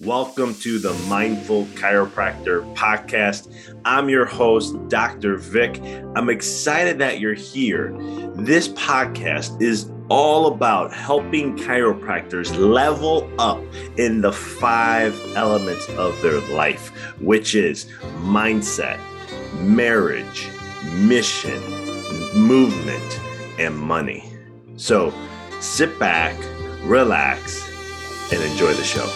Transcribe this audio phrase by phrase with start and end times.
[0.00, 3.50] Welcome to the Mindful Chiropractor podcast.
[3.86, 5.38] I'm your host, Dr.
[5.38, 5.80] Vic.
[6.14, 7.96] I'm excited that you're here.
[8.34, 13.62] This podcast is all about helping chiropractors level up
[13.96, 16.90] in the five elements of their life,
[17.22, 17.86] which is
[18.18, 19.00] mindset,
[19.62, 20.46] marriage,
[20.92, 21.58] mission,
[22.38, 23.20] movement,
[23.58, 24.30] and money.
[24.76, 25.10] So
[25.60, 26.38] sit back,
[26.82, 27.66] relax,
[28.30, 29.10] and enjoy the show.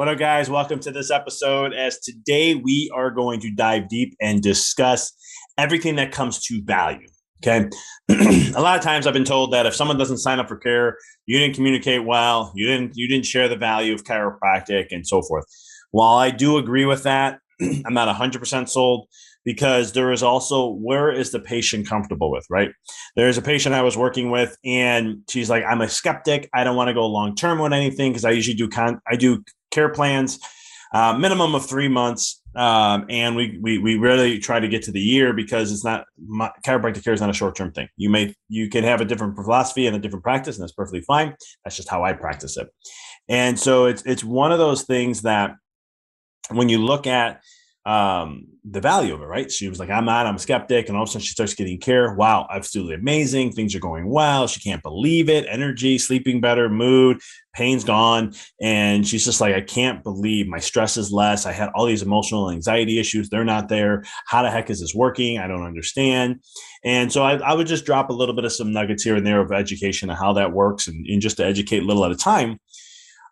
[0.00, 0.48] What up, guys?
[0.48, 1.74] Welcome to this episode.
[1.74, 5.12] As today we are going to dive deep and discuss
[5.58, 7.06] everything that comes to value.
[7.44, 7.68] Okay.
[8.08, 10.96] a lot of times I've been told that if someone doesn't sign up for care,
[11.26, 15.20] you didn't communicate well, you didn't you didn't share the value of chiropractic and so
[15.20, 15.44] forth.
[15.90, 19.06] While I do agree with that, I'm not 100% sold
[19.44, 22.70] because there is also where is the patient comfortable with, right?
[23.16, 26.48] There's a patient I was working with and she's like I'm a skeptic.
[26.54, 29.16] I don't want to go long term with anything because I usually do con I
[29.16, 30.40] do care plans,
[30.92, 32.42] uh, minimum of three months.
[32.56, 36.04] Um, and we, we, we really try to get to the year because it's not
[36.18, 37.88] my, chiropractic care is not a short term thing.
[37.96, 41.02] You may, you can have a different philosophy and a different practice and that's perfectly
[41.02, 41.36] fine.
[41.64, 42.68] That's just how I practice it.
[43.28, 45.54] And so it's, it's one of those things that
[46.50, 47.40] when you look at
[47.86, 49.50] um, the value of it, right?
[49.50, 50.88] She was like, I'm not, I'm a skeptic.
[50.88, 52.14] And all of a sudden she starts getting care.
[52.14, 53.52] Wow, absolutely amazing.
[53.52, 54.46] Things are going well.
[54.46, 55.46] She can't believe it.
[55.48, 57.20] Energy, sleeping better, mood,
[57.54, 58.34] pain's gone.
[58.60, 61.46] And she's just like, I can't believe my stress is less.
[61.46, 63.30] I had all these emotional anxiety issues.
[63.30, 64.04] They're not there.
[64.26, 65.38] How the heck is this working?
[65.38, 66.42] I don't understand.
[66.84, 69.26] And so I, I would just drop a little bit of some nuggets here and
[69.26, 72.12] there of education and how that works and, and just to educate a little at
[72.12, 72.58] a time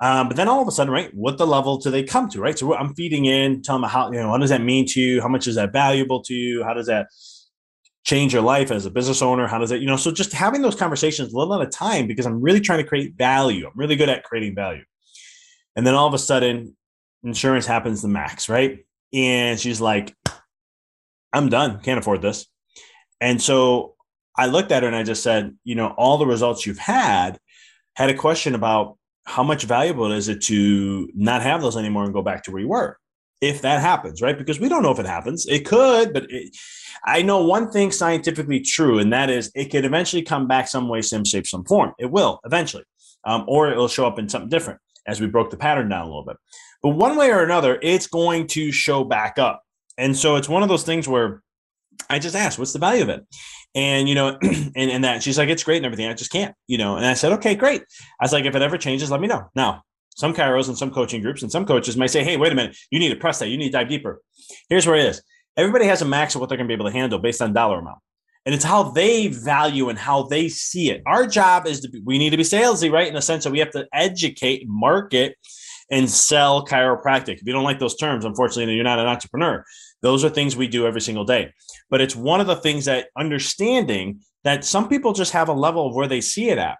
[0.00, 2.40] um, but then all of a sudden, right, what the level do they come to,
[2.40, 2.58] right?
[2.58, 5.22] So I'm feeding in, telling them how, you know, what does that mean to you?
[5.22, 6.64] How much is that valuable to you?
[6.64, 7.08] How does that
[8.04, 9.46] change your life as a business owner?
[9.46, 12.06] How does that, you know, so just having those conversations a little at a time
[12.06, 13.66] because I'm really trying to create value.
[13.66, 14.84] I'm really good at creating value.
[15.74, 16.76] And then all of a sudden,
[17.24, 18.84] insurance happens the max, right?
[19.12, 20.14] And she's like,
[21.32, 21.80] I'm done.
[21.80, 22.46] Can't afford this.
[23.20, 23.94] And so
[24.36, 27.38] I looked at her and I just said, you know, all the results you've had
[27.94, 32.14] had a question about how much valuable is it to not have those anymore and
[32.14, 32.98] go back to where you were?
[33.40, 34.38] If that happens right?
[34.38, 35.46] Because we don't know if it happens.
[35.46, 36.56] It could but it,
[37.04, 40.88] i know one thing scientifically true and that is it could eventually come back some
[40.88, 41.92] way some shape some form.
[41.98, 42.84] It will eventually.
[43.24, 46.02] Um, or it will show up in something different as we broke the pattern down
[46.02, 46.36] a little bit.
[46.82, 49.62] But one way or another it's going to show back up.
[49.98, 51.42] And so it's one of those things where
[52.08, 53.26] I just asked, what's the value of it?
[53.76, 56.08] And, you know, and, and that she's like, it's great and everything.
[56.08, 57.82] I just can't, you know, and I said, okay, great.
[58.18, 59.48] I was like, if it ever changes, let me know.
[59.54, 59.82] Now,
[60.16, 62.76] some chiros and some coaching groups and some coaches might say, hey, wait a minute,
[62.90, 63.48] you need to press that.
[63.48, 64.22] You need to dive deeper.
[64.70, 65.22] Here's where it is.
[65.58, 67.52] Everybody has a max of what they're going to be able to handle based on
[67.52, 67.98] dollar amount.
[68.46, 71.02] And it's how they value and how they see it.
[71.04, 73.08] Our job is to be, we need to be salesy, right?
[73.08, 75.36] In the sense that we have to educate, market,
[75.90, 77.36] and sell chiropractic.
[77.36, 79.64] If you don't like those terms, unfortunately, you're not an entrepreneur.
[80.02, 81.52] Those are things we do every single day.
[81.90, 85.86] But it's one of the things that understanding that some people just have a level
[85.86, 86.78] of where they see it at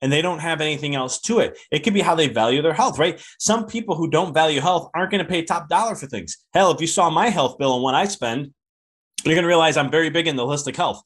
[0.00, 1.58] and they don't have anything else to it.
[1.70, 3.20] It could be how they value their health, right?
[3.38, 6.36] Some people who don't value health aren't going to pay top dollar for things.
[6.54, 8.52] Hell, if you saw my health bill and what I spend,
[9.24, 11.02] you're going to realize I'm very big in the holistic health.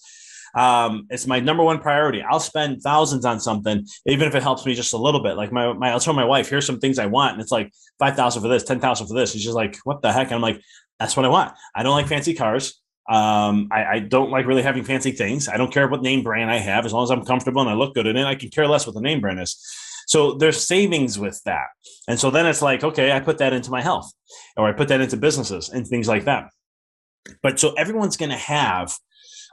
[0.55, 2.23] Um, it's my number one priority.
[2.23, 5.37] I'll spend thousands on something, even if it helps me just a little bit.
[5.37, 7.35] Like my, my I'll tell my wife, here's some things I want.
[7.35, 9.33] And it's like 5,000 for this, 10,000 for this.
[9.33, 10.27] She's just like, what the heck?
[10.27, 10.61] And I'm like,
[10.99, 11.53] that's what I want.
[11.75, 12.81] I don't like fancy cars.
[13.09, 15.49] Um, I, I, don't like really having fancy things.
[15.49, 17.75] I don't care what name brand I have, as long as I'm comfortable and I
[17.75, 18.25] look good in it.
[18.25, 19.61] I can care less what the name brand is.
[20.07, 21.67] So there's savings with that,
[22.07, 24.13] and so then it's like, okay, I put that into my health,
[24.57, 26.51] or I put that into businesses and things like that.
[27.43, 28.95] But so everyone's going to have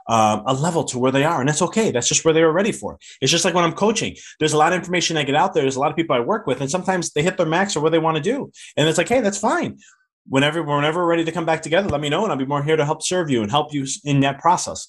[0.08, 1.90] um, a level to where they are, and that's okay.
[1.90, 2.98] That's just where they were ready for.
[3.20, 4.16] It's just like when I'm coaching.
[4.38, 5.62] There's a lot of information I get out there.
[5.62, 7.80] There's a lot of people I work with, and sometimes they hit their max or
[7.80, 9.78] what they want to do, and it's like, hey, that's fine
[10.28, 12.62] whenever whenever we're ready to come back together, let me know, and I'll be more
[12.62, 14.88] here to help serve you and help you in that process.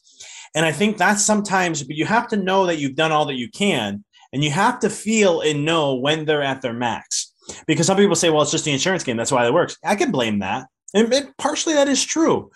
[0.55, 3.35] And I think that's sometimes, but you have to know that you've done all that
[3.35, 7.33] you can, and you have to feel and know when they're at their max.
[7.67, 9.17] Because some people say, "Well, it's just the insurance game.
[9.17, 12.51] That's why it works." I can blame that, and partially that is true.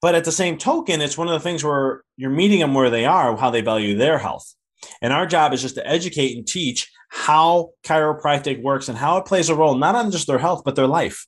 [0.00, 2.90] But at the same token, it's one of the things where you're meeting them where
[2.90, 4.54] they are, how they value their health.
[5.02, 9.24] And our job is just to educate and teach how chiropractic works and how it
[9.24, 11.26] plays a role, not on just their health, but their life.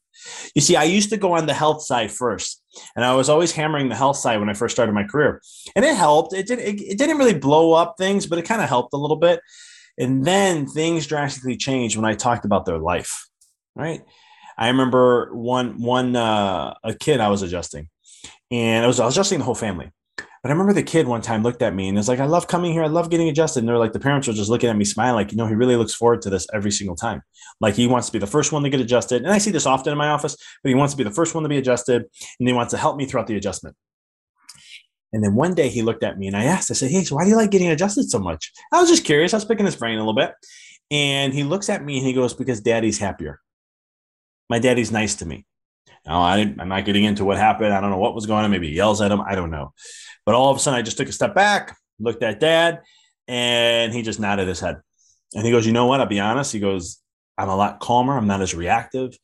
[0.55, 2.63] You see, I used to go on the health side first,
[2.95, 5.41] and I was always hammering the health side when I first started my career,
[5.75, 6.35] and it helped.
[6.35, 6.59] It did.
[6.59, 9.41] It, it didn't really blow up things, but it kind of helped a little bit.
[9.99, 13.27] And then things drastically changed when I talked about their life.
[13.75, 14.03] Right?
[14.59, 17.89] I remember one one uh, a kid I was adjusting,
[18.51, 19.91] and I was, I was adjusting the whole family.
[20.43, 22.47] But I remember the kid one time looked at me and was like, I love
[22.47, 22.83] coming here.
[22.83, 23.61] I love getting adjusted.
[23.61, 25.55] And they're like, the parents were just looking at me smiling, like, you know, he
[25.55, 27.21] really looks forward to this every single time.
[27.61, 29.23] Like he wants to be the first one to get adjusted.
[29.23, 31.35] And I see this often in my office, but he wants to be the first
[31.35, 32.05] one to be adjusted
[32.39, 33.77] and he wants to help me throughout the adjustment.
[35.13, 37.17] And then one day he looked at me and I asked, I said, Hey, so
[37.17, 38.51] why do you like getting adjusted so much?
[38.73, 39.35] I was just curious.
[39.35, 40.33] I was picking his brain a little bit.
[40.91, 43.41] And he looks at me and he goes, Because daddy's happier.
[44.49, 45.47] My daddy's nice to me.
[46.07, 47.73] Now, I am not getting into what happened.
[47.73, 48.51] I don't know what was going on.
[48.51, 49.21] Maybe he yells at him.
[49.21, 49.73] I don't know.
[50.25, 52.81] But all of a sudden, I just took a step back, looked at dad,
[53.29, 54.81] and he just nodded his head.
[55.35, 56.01] And he goes, You know what?
[56.01, 56.53] I'll be honest.
[56.53, 57.01] He goes,
[57.37, 58.17] I'm a lot calmer.
[58.17, 59.17] I'm not as reactive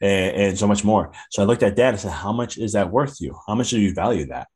[0.00, 1.12] and, and so much more.
[1.30, 3.36] So I looked at dad and said, How much is that worth you?
[3.46, 4.48] How much do you value that?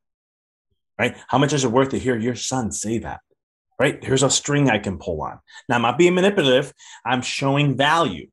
[0.98, 1.16] Right?
[1.28, 3.20] How much is it worth to hear your son say that?
[3.78, 4.02] Right?
[4.02, 5.40] Here's a string I can pull on.
[5.68, 6.72] Now, I'm not being manipulative.
[7.04, 8.28] I'm showing value.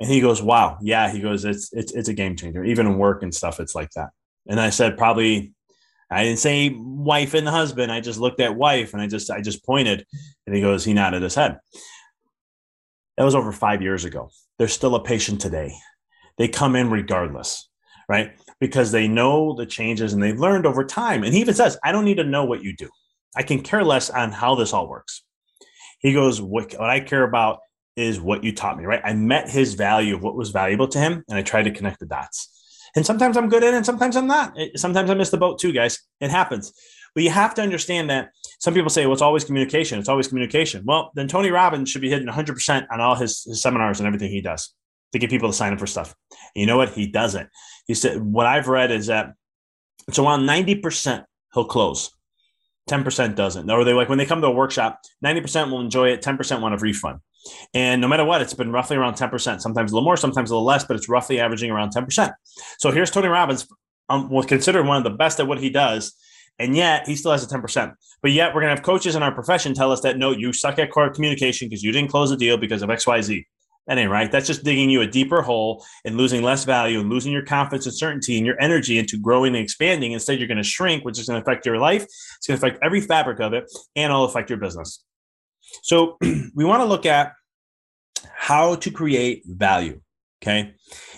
[0.00, 1.10] And he goes, Wow, yeah.
[1.10, 2.64] He goes, It's it's it's a game changer.
[2.64, 4.10] Even in work and stuff, it's like that.
[4.46, 5.54] And I said, probably
[6.10, 7.90] I didn't say wife and husband.
[7.90, 10.06] I just looked at wife and I just I just pointed
[10.46, 11.58] and he goes, he nodded his head.
[13.16, 14.30] That was over five years ago.
[14.58, 15.74] There's still a patient today.
[16.36, 17.68] They come in regardless,
[18.08, 18.32] right?
[18.60, 21.22] Because they know the changes and they've learned over time.
[21.22, 22.88] And he even says, I don't need to know what you do.
[23.36, 25.22] I can care less on how this all works.
[26.00, 27.60] He goes, What, what I care about
[27.96, 29.00] is what you taught me, right?
[29.04, 32.00] I met his value of what was valuable to him and I tried to connect
[32.00, 32.50] the dots.
[32.96, 34.56] And sometimes I'm good at it, and sometimes I'm not.
[34.76, 35.98] Sometimes I miss the boat too, guys.
[36.20, 36.72] It happens.
[37.14, 38.30] But you have to understand that
[38.60, 39.98] some people say, well, it's always communication.
[39.98, 40.84] It's always communication.
[40.84, 44.30] Well, then Tony Robbins should be hitting 100% on all his, his seminars and everything
[44.30, 44.74] he does
[45.12, 46.14] to get people to sign up for stuff.
[46.30, 46.90] And you know what?
[46.90, 47.48] He doesn't.
[47.86, 49.34] He said, what I've read is that
[50.08, 52.10] it's around 90% he'll close.
[52.88, 53.70] 10% doesn't.
[53.70, 56.74] Or they like when they come to a workshop, 90% will enjoy it, 10% want
[56.74, 57.20] a refund.
[57.72, 60.54] And no matter what, it's been roughly around 10%, sometimes a little more, sometimes a
[60.54, 62.32] little less, but it's roughly averaging around 10%.
[62.78, 63.66] So here's Tony Robbins,
[64.08, 66.14] um, considered one of the best at what he does.
[66.58, 67.94] And yet he still has a 10%.
[68.22, 70.52] But yet we're going to have coaches in our profession tell us that no, you
[70.52, 73.44] suck at core communication because you didn't close the deal because of XYZ.
[73.86, 74.32] That ain't right.
[74.32, 77.84] That's just digging you a deeper hole and losing less value and losing your confidence
[77.84, 80.12] and certainty and your energy into growing and expanding.
[80.12, 82.02] Instead, you're going to shrink, which is going to affect your life.
[82.02, 85.04] It's going to affect every fabric of it and it'll affect your business.
[85.82, 86.16] So
[86.54, 87.32] we want to look at
[88.34, 90.00] how to create value.
[90.42, 90.74] Okay.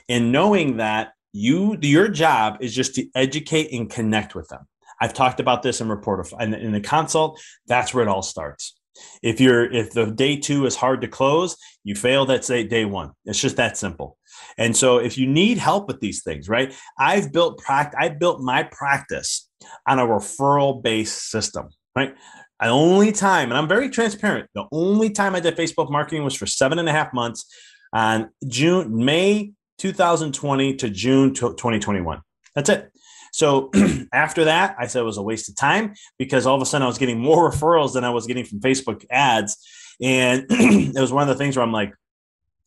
[0.09, 4.67] And knowing that you, your job is just to educate and connect with them.
[5.01, 7.41] I've talked about this in report in, in the consult.
[7.67, 8.76] That's where it all starts.
[9.23, 12.85] If you're if the day two is hard to close, you fail at say day
[12.85, 13.13] one.
[13.25, 14.17] It's just that simple.
[14.59, 16.75] And so if you need help with these things, right?
[16.99, 17.99] I've built practice.
[18.01, 19.49] I built my practice
[19.87, 22.15] on a referral based system, right?
[22.61, 26.35] The only time, and I'm very transparent, the only time I did Facebook marketing was
[26.35, 27.45] for seven and a half months
[27.93, 32.21] on June, May 2020 to June 2021.
[32.55, 32.91] That's it.
[33.37, 33.71] So
[34.15, 36.85] after that, I said it was a waste of time because all of a sudden
[36.85, 39.59] I was getting more referrals than I was getting from Facebook ads.
[40.01, 41.93] And it was one of the things where I'm like,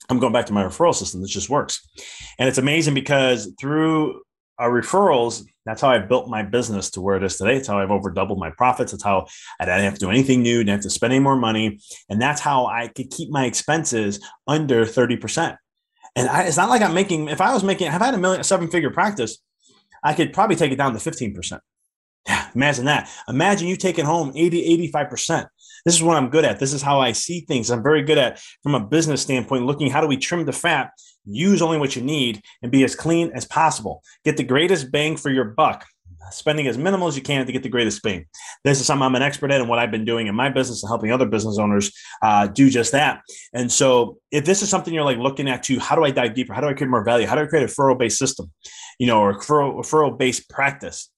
[0.09, 1.21] I'm going back to my referral system.
[1.21, 1.87] This just works.
[2.37, 4.21] And it's amazing because through
[4.59, 7.57] our referrals, that's how I built my business to where it is today.
[7.57, 8.93] It's how I've over doubled my profits.
[8.93, 9.25] It's how
[9.59, 11.79] I didn't have to do anything new, didn't have to spend any more money.
[12.09, 15.57] And that's how I could keep my expenses under 30%.
[16.15, 18.19] And I, it's not like I'm making, if I was making, if I had a
[18.19, 19.39] million, seven figure practice,
[20.03, 21.59] I could probably take it down to 15%.
[22.27, 23.09] Yeah, imagine that.
[23.27, 25.47] Imagine you taking home 80, 85%.
[25.85, 26.59] This is what I'm good at.
[26.59, 27.71] This is how I see things.
[27.71, 30.91] I'm very good at, from a business standpoint, looking how do we trim the fat
[31.25, 34.01] use only what you need, and be as clean as possible.
[34.25, 35.85] Get the greatest bang for your buck,
[36.31, 38.25] spending as minimal as you can to get the greatest bang.
[38.63, 40.83] This is something I'm an expert at and what I've been doing in my business
[40.83, 43.21] and helping other business owners uh, do just that.
[43.53, 46.33] And so, if this is something you're like looking at too, how do I dive
[46.33, 46.53] deeper?
[46.53, 47.27] How do I create more value?
[47.27, 48.51] How do I create a referral based system,
[48.99, 51.09] you know, or referral based practice?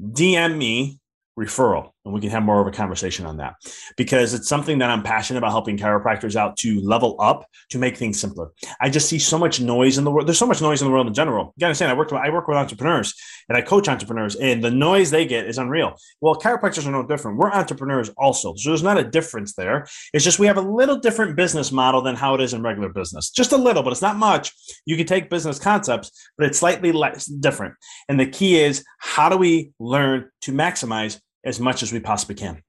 [0.00, 1.00] DM me
[1.38, 3.54] referral and we can have more of a conversation on that.
[3.96, 7.96] Because it's something that i'm passionate about helping chiropractors out to level up to make
[7.96, 8.50] things simpler.
[8.80, 10.92] I just see so much noise in the world there's so much noise in the
[10.92, 11.54] world in general.
[11.56, 13.14] You understand i work with, i work with entrepreneurs
[13.48, 15.96] and i coach entrepreneurs and the noise they get is unreal.
[16.20, 17.38] Well chiropractors are no different.
[17.38, 19.86] We're entrepreneurs also so there's not a difference there.
[20.12, 22.88] It's just we have a little different business model than how it is in regular
[22.88, 23.30] business.
[23.30, 24.52] Just a little but it's not much.
[24.86, 27.74] You can take business concepts but it's slightly less different.
[28.08, 32.34] And the key is how do we learn to maximize as much as we possibly
[32.34, 32.62] can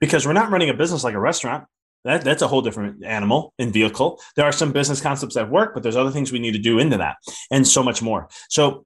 [0.00, 1.64] because we're not running a business like a restaurant.
[2.04, 4.20] That, that's a whole different animal and vehicle.
[4.36, 6.78] There are some business concepts that work, but there's other things we need to do
[6.78, 7.16] into that
[7.50, 8.28] and so much more.
[8.50, 8.84] So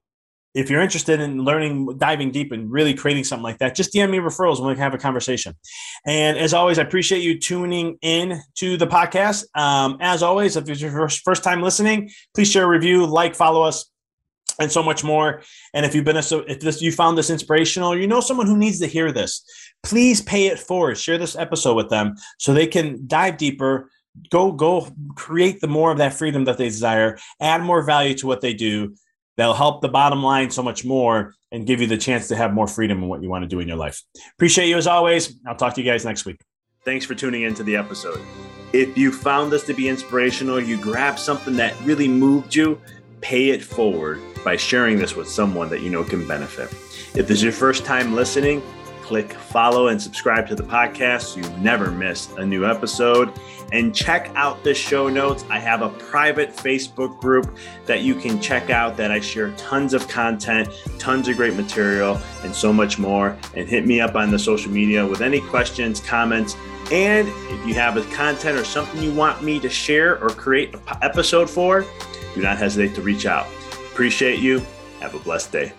[0.55, 4.09] if you're interested in learning, diving deep and really creating something like that, just DM
[4.09, 5.53] me referrals and we can have a conversation.
[6.05, 9.45] And as always, I appreciate you tuning in to the podcast.
[9.55, 13.63] Um, as always, if it's your first, time listening, please share a review, like, follow
[13.63, 13.89] us
[14.59, 15.41] and so much more.
[15.73, 18.47] And if you've been a, so if this you found this inspirational, you know someone
[18.47, 19.43] who needs to hear this,
[19.83, 20.97] please pay it forward.
[20.97, 23.89] Share this episode with them so they can dive deeper.
[24.29, 27.17] Go go create the more of that freedom that they desire.
[27.39, 28.95] Add more value to what they do.
[29.37, 32.53] That'll help the bottom line so much more and give you the chance to have
[32.53, 34.01] more freedom in what you want to do in your life.
[34.33, 35.39] Appreciate you as always.
[35.47, 36.41] I'll talk to you guys next week.
[36.83, 38.19] Thanks for tuning into the episode.
[38.73, 42.79] If you found this to be inspirational, you grabbed something that really moved you,
[43.21, 46.71] pay it forward by sharing this with someone that you know can benefit.
[47.15, 48.61] If this is your first time listening,
[49.01, 53.33] click follow and subscribe to the podcast so you never miss a new episode.
[53.71, 55.45] And check out the show notes.
[55.49, 59.93] I have a private Facebook group that you can check out that I share tons
[59.93, 63.37] of content, tons of great material, and so much more.
[63.55, 66.55] And hit me up on the social media with any questions, comments,
[66.91, 70.73] and if you have a content or something you want me to share or create
[70.73, 71.85] an episode for,
[72.35, 73.47] do not hesitate to reach out.
[73.91, 74.65] Appreciate you.
[74.99, 75.73] Have a blessed day.